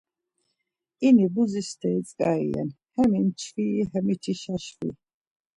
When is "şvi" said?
4.65-4.89